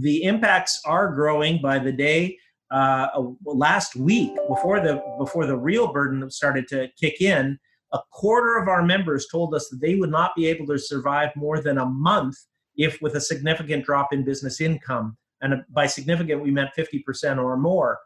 The 0.01 0.23
impacts 0.25 0.81
are 0.85 1.15
growing 1.15 1.61
by 1.61 1.79
the 1.79 1.93
day 1.93 2.39
uh, 2.71 3.09
last 3.45 3.97
week 3.97 4.33
before 4.49 4.81
the 4.81 5.03
before 5.19 5.47
the 5.47 5.57
real 5.57 5.93
burden 5.93 6.31
started 6.31 6.69
to 6.69 6.89
kick 6.99 7.21
in 7.21 7.59
a 7.93 8.01
quarter 8.13 8.59
of 8.59 8.69
our 8.69 8.83
members 8.83 9.27
told 9.31 9.55
us 9.55 9.69
that 9.69 9.81
they 9.81 9.95
would 9.95 10.11
not 10.11 10.35
be 10.37 10.47
able 10.47 10.67
to 10.67 10.79
survive 10.79 11.35
more 11.37 11.61
than 11.61 11.79
a 11.79 11.87
month 11.87 12.37
if 12.77 13.01
with 13.01 13.15
a 13.15 13.21
significant 13.21 13.85
drop 13.85 14.13
in 14.13 14.25
business 14.25 14.61
income. 14.61 15.17
And 15.41 15.63
by 15.71 15.87
significant 15.87 16.43
we 16.43 16.51
meant 16.51 16.71
50% 16.77 17.43
or 17.43 17.57
more. 17.57 17.99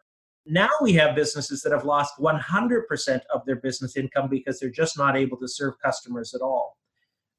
Now 0.47 0.71
we 0.81 0.93
have 0.95 1.15
businesses 1.15 1.63
that 1.63 1.73
have 1.73 1.85
lost 1.85 2.15
100% 2.19 3.21
of 3.33 3.45
their 3.47 3.57
business 3.57 3.97
income 3.97 4.29
because 4.29 4.59
they're 4.59 4.71
just 4.71 4.99
not 4.99 5.17
able 5.17 5.37
to 5.39 5.49
serve 5.49 5.75
customers 5.83 6.35
at 6.35 6.41
all. 6.41 6.77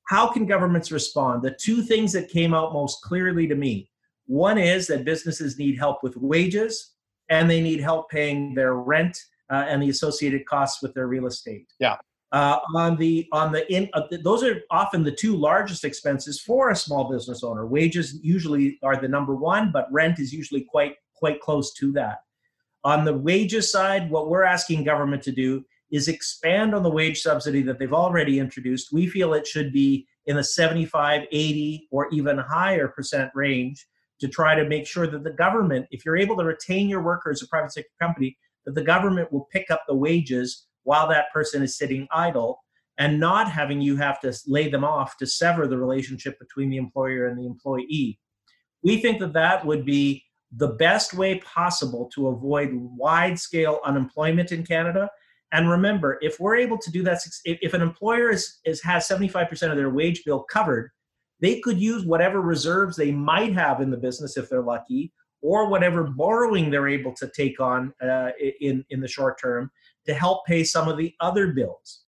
How 0.08 0.27
can 0.27 0.46
governments 0.46 0.92
respond? 0.92 1.44
The 1.44 1.58
two 1.60 1.82
things 1.82 2.12
that 2.13 2.30
came 2.30 2.54
out 2.54 2.74
most 2.74 3.01
clearly 3.01 3.48
to 3.48 3.56
me 3.56 3.89
one 4.25 4.58
is 4.58 4.88
that 4.88 5.06
businesses 5.06 5.58
need 5.58 5.77
help 5.77 6.03
with 6.03 6.15
wages 6.18 6.94
and 7.30 7.50
they 7.50 7.62
need 7.62 7.82
help 7.82 8.10
paying 8.10 8.53
their 8.53 8.75
rent 8.75 9.18
uh, 9.50 9.65
and 9.68 9.82
the 9.82 9.89
associated 9.89 10.46
costs 10.46 10.82
with 10.82 10.94
their 10.94 11.08
real 11.08 11.25
estate. 11.25 11.68
Yeah. 11.80 11.98
Uh, 12.32 12.58
on 12.74 12.98
the 12.98 13.27
on 13.32 13.51
the 13.51 13.72
in 13.72 13.88
uh, 13.94 14.01
those 14.24 14.44
are 14.44 14.62
often 14.72 15.03
the 15.03 15.12
two 15.12 15.36
largest 15.36 15.86
expenses 15.86 16.42
for 16.42 16.72
a 16.72 16.75
small 16.75 17.12
business 17.12 17.44
owner. 17.44 17.68
Wages 17.68 18.20
usually 18.24 18.80
are 18.82 19.00
the 19.00 19.08
number 19.08 19.36
one, 19.36 19.72
but 19.72 19.92
rent 19.92 20.18
is 20.18 20.34
usually 20.34 20.62
quite 20.62 20.96
quite 21.13 21.39
close 21.42 21.74
to 21.75 21.92
that. 21.92 22.20
On 22.84 23.06
the 23.06 23.13
wages 23.13 23.72
side, 23.72 24.10
what 24.10 24.30
we're 24.30 24.44
asking 24.44 24.84
government 24.84 25.22
to 25.24 25.32
do 25.32 25.63
is 25.92 26.08
expand 26.08 26.74
on 26.74 26.82
the 26.82 26.89
wage 26.89 27.22
subsidy 27.22 27.62
that 27.62 27.77
they've 27.77 27.94
already 27.94 28.39
introduced. 28.39 28.92
We 28.92 29.06
feel 29.06 29.36
it 29.36 29.46
should 29.46 29.72
be 29.72 30.08
in 30.25 30.36
the 30.36 30.44
75, 30.44 31.27
80, 31.32 31.88
or 31.92 32.10
even 32.10 32.39
higher 32.39 32.88
percent 32.88 33.30
range 33.36 33.86
to 34.24 34.30
try 34.30 34.56
to 34.56 34.63
make 34.63 34.88
sure 34.88 35.06
that 35.06 35.25
the 35.25 35.34
government, 35.34 35.86
if 35.92 36.06
you're 36.06 36.15
able 36.15 36.38
to 36.38 36.46
retain 36.46 36.88
your 36.88 37.03
worker 37.03 37.30
as 37.30 37.42
a 37.42 37.48
private 37.50 37.74
sector 37.74 37.92
company, 38.01 38.38
that 38.65 38.74
the 38.74 38.82
government 38.82 39.30
will 39.34 39.50
pick 39.51 39.70
up 39.70 39.84
the 39.86 39.94
wages 39.94 40.65
while 40.84 41.10
that 41.10 41.25
person 41.34 41.62
is 41.62 41.77
sitting 41.77 42.08
idle 42.10 42.62
and 42.98 43.20
not 43.20 43.51
having 43.51 43.82
you 43.82 43.98
have 43.98 44.22
to 44.22 44.34
lay 44.48 44.70
them 44.70 44.86
off 44.86 45.18
to 45.18 45.27
sever 45.27 45.68
the 45.68 45.77
relationship 45.77 46.39
between 46.39 46.70
the 46.70 46.77
employer 46.77 47.27
and 47.27 47.38
the 47.38 47.46
employee. 47.46 48.18
We 48.82 49.01
think 49.01 49.20
that 49.20 49.34
that 49.34 49.65
would 49.65 49.86
be 49.86 50.24
the 50.56 50.70
best 50.70 51.13
way 51.13 51.39
possible 51.39 52.10
to 52.15 52.30
avoid 52.30 52.70
wide 52.74 53.38
scale 53.38 53.82
unemployment 53.84 54.53
in 54.53 54.65
Canada. 54.65 55.10
And 55.51 55.70
remember, 55.70 56.18
if 56.22 56.39
we're 56.39 56.56
able 56.56 56.77
to 56.77 56.92
do 56.92 57.03
that, 57.03 57.20
if 57.44 57.74
an 57.74 57.82
employer 57.82 58.30
is, 58.30 58.60
is 58.63 58.82
has 58.84 59.06
75% 59.06 59.70
of 59.70 59.75
their 59.75 59.89
wage 59.89 60.24
bill 60.24 60.46
covered, 60.50 60.92
they 61.44 61.60
could 61.60 61.80
use 61.80 62.06
whatever 62.06 62.42
reserves 62.42 62.96
they 62.96 63.12
might 63.12 63.54
have 63.54 63.82
in 63.82 63.92
the 63.92 63.98
business 63.98 64.38
if 64.38 64.50
they're 64.50 64.62
lucky, 64.62 65.12
or 65.42 65.68
whatever 65.68 66.06
borrowing 66.06 66.72
they're 66.72 66.88
able 66.88 67.14
to 67.16 67.30
take 67.36 67.60
on 67.60 67.94
uh, 68.02 68.30
in, 68.62 68.86
in 68.90 69.02
the 69.02 69.08
short 69.10 69.38
term 69.42 69.70
to 70.06 70.14
help 70.14 70.46
pay 70.46 70.64
some 70.64 70.88
of 70.88 70.98
the 70.98 71.14
other 71.20 71.52
bills. 71.52 72.06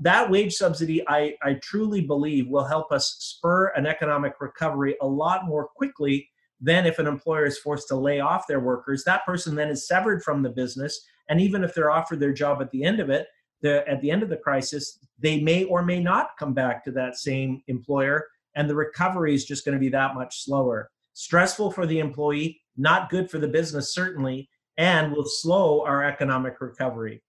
That 0.00 0.30
wage 0.30 0.54
subsidy, 0.54 1.06
I, 1.06 1.34
I 1.42 1.58
truly 1.62 2.00
believe, 2.00 2.48
will 2.48 2.64
help 2.64 2.90
us 2.90 3.16
spur 3.18 3.66
an 3.76 3.86
economic 3.86 4.40
recovery 4.40 4.96
a 5.02 5.06
lot 5.06 5.44
more 5.44 5.68
quickly 5.76 6.30
than 6.62 6.86
if 6.86 6.98
an 6.98 7.06
employer 7.06 7.44
is 7.44 7.58
forced 7.58 7.88
to 7.88 7.96
lay 7.96 8.20
off 8.20 8.46
their 8.46 8.60
workers. 8.60 9.04
That 9.04 9.26
person 9.26 9.54
then 9.54 9.68
is 9.68 9.86
severed 9.86 10.22
from 10.22 10.42
the 10.42 10.48
business. 10.48 10.98
And 11.28 11.42
even 11.42 11.62
if 11.62 11.74
they're 11.74 11.90
offered 11.90 12.20
their 12.20 12.32
job 12.32 12.62
at 12.62 12.70
the 12.70 12.84
end 12.84 13.00
of 13.00 13.10
it, 13.10 13.26
the, 13.62 13.86
at 13.88 14.00
the 14.00 14.10
end 14.10 14.22
of 14.22 14.28
the 14.28 14.36
crisis, 14.36 14.98
they 15.18 15.40
may 15.40 15.64
or 15.64 15.82
may 15.82 16.00
not 16.00 16.30
come 16.38 16.54
back 16.54 16.84
to 16.84 16.90
that 16.92 17.16
same 17.16 17.62
employer. 17.68 18.26
And 18.54 18.68
the 18.68 18.74
recovery 18.74 19.34
is 19.34 19.44
just 19.44 19.64
going 19.64 19.74
to 19.74 19.80
be 19.80 19.90
that 19.90 20.14
much 20.14 20.44
slower. 20.44 20.90
Stressful 21.12 21.70
for 21.72 21.86
the 21.86 21.98
employee, 21.98 22.60
not 22.76 23.10
good 23.10 23.30
for 23.30 23.38
the 23.38 23.48
business, 23.48 23.94
certainly, 23.94 24.48
and 24.78 25.12
will 25.12 25.26
slow 25.26 25.84
our 25.84 26.04
economic 26.04 26.60
recovery. 26.60 27.22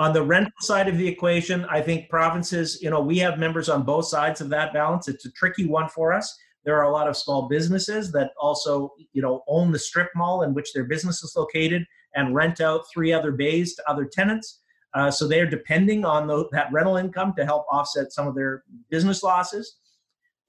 On 0.00 0.12
the 0.12 0.22
rental 0.22 0.52
side 0.60 0.88
of 0.88 0.96
the 0.96 1.08
equation, 1.08 1.64
I 1.64 1.80
think 1.80 2.08
provinces, 2.08 2.80
you 2.80 2.90
know, 2.90 3.00
we 3.00 3.18
have 3.18 3.38
members 3.38 3.68
on 3.68 3.82
both 3.82 4.06
sides 4.06 4.40
of 4.40 4.48
that 4.50 4.72
balance. 4.72 5.08
It's 5.08 5.24
a 5.24 5.32
tricky 5.32 5.66
one 5.66 5.88
for 5.88 6.12
us. 6.12 6.36
There 6.64 6.76
are 6.76 6.84
a 6.84 6.92
lot 6.92 7.08
of 7.08 7.16
small 7.16 7.48
businesses 7.48 8.12
that 8.12 8.30
also, 8.40 8.92
you 9.12 9.22
know, 9.22 9.42
own 9.48 9.72
the 9.72 9.78
strip 9.78 10.10
mall 10.14 10.42
in 10.42 10.54
which 10.54 10.72
their 10.72 10.84
business 10.84 11.22
is 11.22 11.34
located 11.36 11.84
and 12.14 12.34
rent 12.34 12.60
out 12.60 12.84
three 12.92 13.12
other 13.12 13.32
bays 13.32 13.74
to 13.74 13.90
other 13.90 14.04
tenants. 14.04 14.60
Uh, 14.94 15.10
so 15.10 15.28
they're 15.28 15.46
depending 15.46 16.04
on 16.04 16.26
the, 16.26 16.48
that 16.52 16.72
rental 16.72 16.96
income 16.96 17.34
to 17.36 17.44
help 17.44 17.66
offset 17.70 18.12
some 18.12 18.26
of 18.26 18.34
their 18.34 18.64
business 18.90 19.22
losses. 19.22 19.76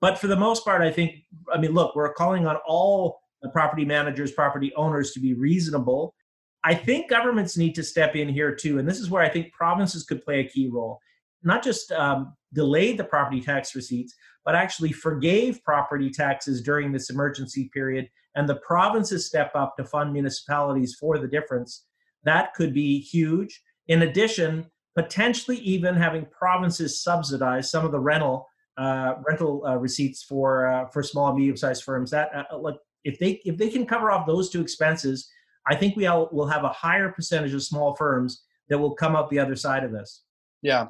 But 0.02 0.18
for 0.18 0.28
the 0.28 0.36
most 0.36 0.64
part, 0.64 0.82
I 0.82 0.92
think, 0.92 1.12
I 1.54 1.58
mean, 1.58 1.74
look, 1.74 1.96
we're 1.96 2.14
calling 2.14 2.48
on 2.48 2.58
all 2.68 3.20
the 3.42 3.50
property 3.50 3.86
managers, 3.86 4.32
property 4.32 4.72
owners 4.76 5.12
to 5.12 5.20
be 5.20 5.34
reasonable. 5.34 6.14
I 6.64 6.74
think 6.74 7.10
governments 7.10 7.58
need 7.58 7.76
to 7.76 7.84
step 7.84 8.16
in 8.16 8.30
here 8.30 8.54
too. 8.56 8.80
And 8.80 8.88
this 8.88 9.00
is 9.00 9.10
where 9.10 9.24
I 9.24 9.30
think 9.30 9.54
provinces 9.54 10.04
could 10.04 10.24
play 10.24 10.40
a 10.40 10.48
key 10.48 10.70
role. 10.70 11.00
Not 11.44 11.64
just 11.64 11.92
um, 11.92 12.36
delayed 12.54 12.98
the 12.98 13.04
property 13.04 13.42
tax 13.42 13.76
receipts, 13.76 14.14
but 14.46 14.56
actually 14.56 14.92
forgave 14.92 15.64
property 15.64 16.10
taxes 16.10 16.62
during 16.62 16.92
this 16.92 17.10
emergency 17.10 17.70
period. 17.74 18.10
And 18.36 18.48
the 18.48 18.56
provinces 18.56 19.26
step 19.26 19.52
up 19.56 19.76
to 19.78 19.86
fund 19.86 20.14
municipalities 20.14 20.96
for 21.00 21.18
the 21.18 21.28
difference. 21.28 21.86
That 22.24 22.54
could 22.54 22.74
be 22.74 23.00
huge. 23.00 23.62
In 23.90 24.04
addition, 24.04 24.66
potentially 24.96 25.58
even 25.58 25.96
having 25.96 26.26
provinces 26.26 27.04
subsidize 27.04 27.70
some 27.70 27.86
of 27.86 27.92
the 27.92 28.00
rental 28.00 28.48
uh, 28.78 29.16
rental 29.28 29.66
uh, 29.68 29.76
receipts 29.76 30.24
for 30.24 30.68
uh, 30.68 30.88
for 30.88 31.04
small 31.04 31.36
medium 31.36 31.58
sized 31.58 31.84
firms. 31.84 32.12
That 32.12 32.30
uh, 32.34 32.58
like 32.58 32.76
if 33.04 33.20
they 33.20 33.42
if 33.44 33.58
they 33.58 33.70
can 33.70 33.86
cover 33.86 34.10
off 34.10 34.26
those 34.26 34.50
two 34.50 34.62
expenses, 34.62 35.30
I 35.68 35.76
think 35.76 35.98
we 35.98 36.06
all 36.06 36.30
will 36.32 36.48
have 36.48 36.64
a 36.64 36.70
higher 36.70 37.10
percentage 37.10 37.54
of 37.54 37.64
small 37.64 37.96
firms 37.96 38.44
that 38.70 38.78
will 38.78 38.96
come 38.96 39.16
out 39.16 39.30
the 39.30 39.40
other 39.40 39.56
side 39.56 39.84
of 39.84 39.92
this. 39.92 40.24
Yeah, 40.62 40.88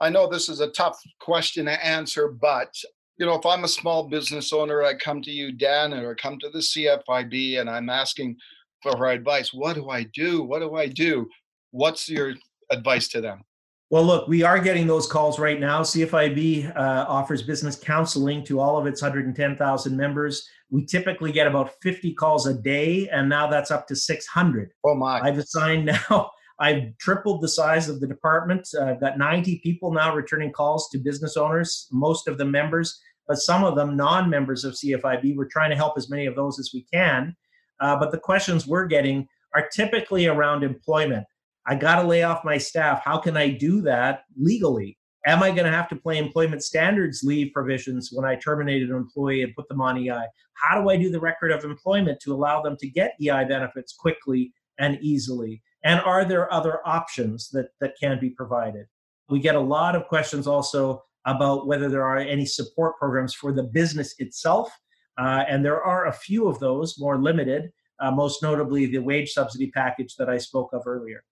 I 0.00 0.08
know 0.10 0.28
this 0.28 0.48
is 0.48 0.60
a 0.60 0.70
tough 0.70 1.00
question 1.20 1.66
to 1.66 1.84
answer, 1.84 2.28
but 2.28 2.72
you 3.18 3.26
know, 3.26 3.34
if 3.34 3.46
I'm 3.46 3.64
a 3.64 3.68
small 3.68 4.08
business 4.08 4.52
owner, 4.52 4.82
I 4.82 4.94
come 4.94 5.20
to 5.22 5.30
you, 5.30 5.52
Dan, 5.52 5.92
or 5.92 6.12
I 6.12 6.14
come 6.14 6.38
to 6.40 6.50
the 6.50 6.58
CFIB, 6.58 7.60
and 7.60 7.68
I'm 7.68 7.90
asking 7.90 8.36
for 8.82 9.06
advice. 9.06 9.52
What 9.52 9.74
do 9.74 9.90
I 9.90 10.04
do? 10.14 10.42
What 10.42 10.60
do 10.60 10.74
I 10.76 10.86
do? 10.86 11.28
What's 11.72 12.08
your 12.08 12.34
advice 12.70 13.08
to 13.08 13.20
them? 13.20 13.42
Well, 13.90 14.04
look, 14.04 14.26
we 14.26 14.42
are 14.42 14.58
getting 14.58 14.86
those 14.86 15.06
calls 15.06 15.38
right 15.38 15.60
now. 15.60 15.82
CFIB 15.82 16.74
uh, 16.74 17.04
offers 17.08 17.42
business 17.42 17.76
counseling 17.76 18.42
to 18.44 18.58
all 18.58 18.78
of 18.78 18.86
its 18.86 19.02
110,000 19.02 19.96
members. 19.96 20.48
We 20.70 20.86
typically 20.86 21.30
get 21.30 21.46
about 21.46 21.74
50 21.82 22.14
calls 22.14 22.46
a 22.46 22.54
day, 22.54 23.08
and 23.10 23.28
now 23.28 23.48
that's 23.48 23.70
up 23.70 23.86
to 23.88 23.96
600. 23.96 24.70
Oh, 24.84 24.94
my. 24.94 25.20
I've 25.20 25.36
assigned 25.36 25.84
now, 26.10 26.30
I've 26.58 26.96
tripled 26.98 27.42
the 27.42 27.48
size 27.48 27.90
of 27.90 28.00
the 28.00 28.06
department. 28.06 28.66
Uh, 28.74 28.84
I've 28.84 29.00
got 29.00 29.18
90 29.18 29.58
people 29.58 29.92
now 29.92 30.14
returning 30.14 30.52
calls 30.52 30.88
to 30.92 30.98
business 30.98 31.36
owners, 31.36 31.88
most 31.92 32.28
of 32.28 32.38
them 32.38 32.50
members, 32.50 32.98
but 33.28 33.36
some 33.36 33.62
of 33.62 33.76
them 33.76 33.94
non 33.94 34.30
members 34.30 34.64
of 34.64 34.72
CFIB. 34.72 35.36
We're 35.36 35.48
trying 35.50 35.70
to 35.70 35.76
help 35.76 35.98
as 35.98 36.08
many 36.08 36.24
of 36.24 36.34
those 36.34 36.58
as 36.58 36.70
we 36.72 36.86
can. 36.90 37.36
Uh, 37.80 37.96
but 37.96 38.10
the 38.10 38.18
questions 38.18 38.66
we're 38.66 38.86
getting 38.86 39.28
are 39.54 39.68
typically 39.68 40.28
around 40.28 40.64
employment 40.64 41.26
I 41.66 41.76
got 41.76 42.02
to 42.02 42.08
lay 42.08 42.22
off 42.22 42.44
my 42.44 42.58
staff. 42.58 43.02
How 43.04 43.18
can 43.18 43.36
I 43.36 43.48
do 43.50 43.80
that 43.82 44.22
legally? 44.36 44.98
Am 45.26 45.42
I 45.42 45.50
going 45.50 45.64
to 45.64 45.70
have 45.70 45.88
to 45.90 45.96
play 45.96 46.18
employment 46.18 46.64
standards 46.64 47.22
leave 47.22 47.52
provisions 47.52 48.10
when 48.12 48.24
I 48.24 48.34
terminate 48.34 48.82
an 48.82 48.90
employee 48.90 49.42
and 49.42 49.54
put 49.54 49.68
them 49.68 49.80
on 49.80 49.96
EI? 49.96 50.26
How 50.54 50.80
do 50.80 50.90
I 50.90 50.96
do 50.96 51.10
the 51.10 51.20
record 51.20 51.52
of 51.52 51.64
employment 51.64 52.18
to 52.20 52.34
allow 52.34 52.60
them 52.60 52.76
to 52.80 52.88
get 52.88 53.14
EI 53.20 53.44
benefits 53.44 53.94
quickly 53.94 54.52
and 54.78 54.98
easily? 55.00 55.62
And 55.84 56.00
are 56.00 56.24
there 56.24 56.52
other 56.52 56.80
options 56.84 57.50
that, 57.50 57.68
that 57.80 57.94
can 58.00 58.18
be 58.18 58.30
provided? 58.30 58.86
We 59.28 59.38
get 59.38 59.54
a 59.54 59.60
lot 59.60 59.94
of 59.94 60.08
questions 60.08 60.48
also 60.48 61.04
about 61.24 61.68
whether 61.68 61.88
there 61.88 62.04
are 62.04 62.18
any 62.18 62.44
support 62.44 62.98
programs 62.98 63.34
for 63.34 63.52
the 63.52 63.62
business 63.62 64.14
itself. 64.18 64.72
Uh, 65.18 65.44
and 65.48 65.64
there 65.64 65.82
are 65.82 66.06
a 66.06 66.12
few 66.12 66.48
of 66.48 66.58
those, 66.58 66.98
more 66.98 67.20
limited, 67.20 67.70
uh, 68.00 68.10
most 68.10 68.42
notably 68.42 68.86
the 68.86 68.98
wage 68.98 69.30
subsidy 69.30 69.70
package 69.70 70.16
that 70.16 70.28
I 70.28 70.38
spoke 70.38 70.70
of 70.72 70.82
earlier. 70.86 71.22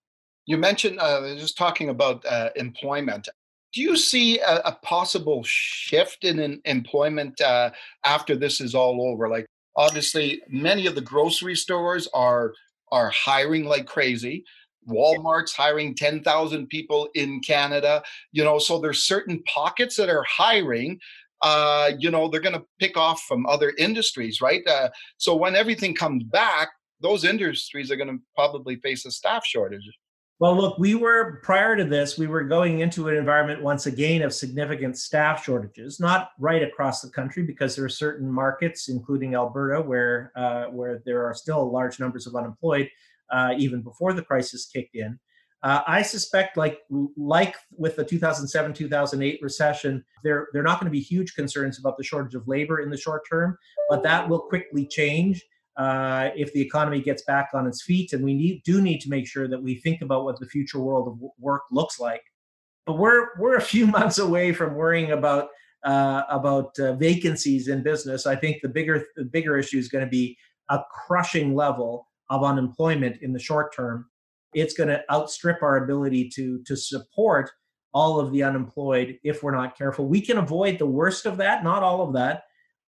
You 0.50 0.56
mentioned 0.56 0.98
uh, 0.98 1.36
just 1.36 1.56
talking 1.56 1.90
about 1.90 2.26
uh, 2.26 2.50
employment. 2.56 3.28
Do 3.72 3.82
you 3.82 3.96
see 3.96 4.40
a, 4.40 4.56
a 4.64 4.72
possible 4.82 5.44
shift 5.44 6.24
in, 6.24 6.40
in 6.40 6.60
employment 6.64 7.40
uh, 7.40 7.70
after 8.04 8.34
this 8.34 8.60
is 8.60 8.74
all 8.74 9.00
over? 9.00 9.28
Like, 9.28 9.46
obviously, 9.76 10.42
many 10.48 10.88
of 10.88 10.96
the 10.96 11.02
grocery 11.02 11.54
stores 11.54 12.08
are 12.14 12.52
are 12.90 13.10
hiring 13.10 13.64
like 13.66 13.86
crazy. 13.86 14.44
Walmart's 14.88 15.52
hiring 15.52 15.94
10,000 15.94 16.66
people 16.66 17.08
in 17.14 17.38
Canada. 17.42 18.02
You 18.32 18.42
know, 18.42 18.58
so 18.58 18.80
there's 18.80 19.04
certain 19.04 19.44
pockets 19.44 19.94
that 19.98 20.08
are 20.08 20.24
hiring. 20.24 20.98
Uh, 21.42 21.92
you 22.00 22.10
know, 22.10 22.28
they're 22.28 22.40
going 22.40 22.58
to 22.58 22.66
pick 22.80 22.96
off 22.96 23.22
from 23.22 23.46
other 23.46 23.72
industries, 23.78 24.40
right? 24.40 24.66
Uh, 24.66 24.88
so 25.16 25.36
when 25.36 25.54
everything 25.54 25.94
comes 25.94 26.24
back, 26.24 26.70
those 27.00 27.24
industries 27.24 27.92
are 27.92 27.96
going 27.96 28.18
to 28.18 28.20
probably 28.34 28.74
face 28.80 29.06
a 29.06 29.12
staff 29.12 29.46
shortage. 29.46 29.88
Well, 30.40 30.56
look, 30.56 30.78
we 30.78 30.94
were 30.94 31.38
prior 31.42 31.76
to 31.76 31.84
this, 31.84 32.16
we 32.16 32.26
were 32.26 32.42
going 32.42 32.80
into 32.80 33.08
an 33.08 33.16
environment 33.16 33.62
once 33.62 33.84
again 33.84 34.22
of 34.22 34.32
significant 34.32 34.96
staff 34.96 35.44
shortages, 35.44 36.00
not 36.00 36.30
right 36.38 36.62
across 36.62 37.02
the 37.02 37.10
country 37.10 37.42
because 37.42 37.76
there 37.76 37.84
are 37.84 37.90
certain 37.90 38.32
markets, 38.32 38.88
including 38.88 39.34
Alberta, 39.34 39.82
where 39.82 40.32
uh, 40.34 40.64
where 40.68 41.02
there 41.04 41.26
are 41.26 41.34
still 41.34 41.70
large 41.70 42.00
numbers 42.00 42.26
of 42.26 42.34
unemployed, 42.36 42.88
uh, 43.30 43.52
even 43.58 43.82
before 43.82 44.14
the 44.14 44.22
crisis 44.22 44.64
kicked 44.64 44.96
in. 44.96 45.18
Uh, 45.62 45.82
I 45.86 46.00
suspect, 46.00 46.56
like 46.56 46.78
like 47.18 47.56
with 47.76 47.96
the 47.96 48.04
2007-2008 48.06 49.42
recession, 49.42 50.02
there 50.24 50.48
are 50.54 50.62
not 50.62 50.80
going 50.80 50.90
to 50.90 50.90
be 50.90 51.00
huge 51.00 51.34
concerns 51.34 51.78
about 51.78 51.98
the 51.98 52.04
shortage 52.04 52.34
of 52.34 52.48
labor 52.48 52.80
in 52.80 52.88
the 52.88 52.96
short 52.96 53.28
term, 53.28 53.58
but 53.90 54.02
that 54.04 54.26
will 54.26 54.40
quickly 54.40 54.86
change 54.86 55.44
uh, 55.76 56.30
if 56.36 56.52
the 56.52 56.60
economy 56.60 57.00
gets 57.00 57.22
back 57.24 57.50
on 57.54 57.66
its 57.66 57.82
feet. 57.82 58.12
And 58.12 58.24
we 58.24 58.34
need, 58.34 58.62
do 58.64 58.80
need 58.80 59.00
to 59.00 59.08
make 59.08 59.26
sure 59.26 59.48
that 59.48 59.62
we 59.62 59.76
think 59.76 60.02
about 60.02 60.24
what 60.24 60.38
the 60.38 60.46
future 60.46 60.80
world 60.80 61.08
of 61.08 61.30
work 61.38 61.62
looks 61.70 61.98
like. 61.98 62.22
But 62.86 62.98
we're 62.98 63.28
we're 63.38 63.56
a 63.56 63.62
few 63.62 63.86
months 63.98 64.18
away 64.18 64.52
from 64.52 64.74
worrying 64.74 65.12
about 65.12 65.48
uh, 65.84 66.22
about 66.28 66.78
uh, 66.78 66.94
vacancies 66.94 67.68
in 67.68 67.82
business. 67.82 68.26
I 68.26 68.36
think 68.36 68.62
the 68.62 68.68
bigger 68.68 69.04
the 69.16 69.24
bigger 69.24 69.56
issue 69.56 69.78
is 69.78 69.88
going 69.88 70.04
to 70.04 70.10
be 70.10 70.36
a 70.68 70.80
crushing 71.06 71.54
level 71.54 72.06
of 72.28 72.44
unemployment 72.44 73.22
in 73.22 73.32
the 73.32 73.38
short 73.38 73.74
term. 73.74 74.06
It's 74.54 74.74
going 74.74 74.88
to 74.88 75.02
outstrip 75.10 75.62
our 75.62 75.84
ability 75.84 76.30
to 76.30 76.62
to 76.64 76.76
support 76.76 77.50
all 77.92 78.20
of 78.20 78.30
the 78.32 78.42
unemployed 78.42 79.18
if 79.24 79.42
we're 79.42 79.54
not 79.54 79.76
careful. 79.76 80.06
We 80.06 80.20
can 80.20 80.38
avoid 80.38 80.78
the 80.78 80.86
worst 80.86 81.26
of 81.26 81.36
that, 81.38 81.64
not 81.64 81.82
all 81.82 82.06
of 82.06 82.12
that, 82.14 82.44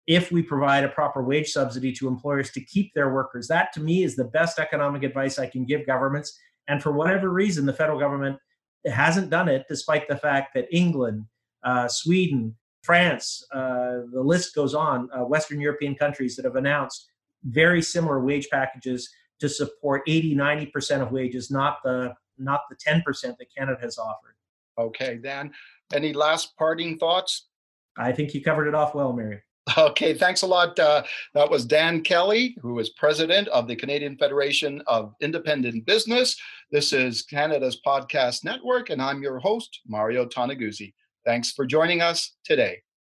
if 0.06 0.32
we 0.32 0.42
provide 0.42 0.84
a 0.84 0.88
proper 0.88 1.22
wage 1.22 1.50
subsidy 1.52 1.92
to 1.92 2.08
employers 2.08 2.50
to 2.50 2.60
keep 2.60 2.92
their 2.94 3.12
workers. 3.12 3.46
That 3.48 3.72
to 3.74 3.80
me 3.80 4.02
is 4.02 4.16
the 4.16 4.24
best 4.24 4.58
economic 4.58 5.02
advice 5.04 5.38
I 5.38 5.46
can 5.46 5.64
give 5.64 5.86
governments. 5.86 6.38
And 6.68 6.82
for 6.82 6.92
whatever 6.92 7.30
reason, 7.30 7.66
the 7.66 7.72
federal 7.72 7.98
government 7.98 8.38
hasn't 8.84 9.30
done 9.30 9.48
it, 9.48 9.66
despite 9.68 10.08
the 10.08 10.16
fact 10.16 10.54
that 10.54 10.66
England, 10.72 11.26
uh, 11.62 11.86
Sweden, 11.86 12.56
France, 12.82 13.46
uh, 13.52 14.00
the 14.12 14.22
list 14.22 14.54
goes 14.54 14.74
on, 14.74 15.08
uh, 15.12 15.20
Western 15.20 15.60
European 15.60 15.94
countries 15.94 16.34
that 16.34 16.44
have 16.44 16.56
announced 16.56 17.06
very 17.44 17.80
similar 17.82 18.20
wage 18.20 18.48
packages 18.50 19.08
to 19.40 19.48
support 19.48 20.02
80, 20.06 20.34
90% 20.34 21.02
of 21.02 21.12
wages, 21.12 21.50
not 21.50 21.78
the 21.84 22.14
not 22.38 22.62
the 22.70 22.76
10% 22.76 23.04
that 23.22 23.46
Canada 23.56 23.78
has 23.80 23.98
offered. 23.98 24.34
Okay, 24.78 25.16
Dan. 25.16 25.52
Any 25.92 26.12
last 26.12 26.56
parting 26.56 26.98
thoughts? 26.98 27.48
I 27.96 28.10
think 28.10 28.34
you 28.34 28.42
covered 28.42 28.66
it 28.66 28.74
off 28.74 28.94
well, 28.94 29.12
Mary. 29.12 29.42
Okay, 29.78 30.12
thanks 30.14 30.42
a 30.42 30.46
lot. 30.46 30.78
Uh, 30.78 31.04
that 31.34 31.48
was 31.48 31.64
Dan 31.64 32.02
Kelly, 32.02 32.56
who 32.60 32.78
is 32.80 32.90
president 32.90 33.46
of 33.48 33.68
the 33.68 33.76
Canadian 33.76 34.16
Federation 34.16 34.82
of 34.86 35.14
Independent 35.20 35.86
Business. 35.86 36.36
This 36.72 36.92
is 36.92 37.22
Canada's 37.22 37.80
Podcast 37.86 38.44
Network, 38.44 38.90
and 38.90 39.00
I'm 39.00 39.22
your 39.22 39.38
host, 39.38 39.80
Mario 39.86 40.26
Toneguzzi. 40.26 40.92
Thanks 41.24 41.52
for 41.52 41.64
joining 41.64 42.02
us 42.02 42.32
today. 42.44 42.82